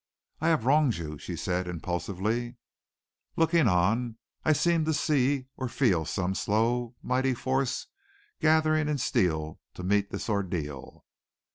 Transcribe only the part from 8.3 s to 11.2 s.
gathering in Steele to meet this ordeal.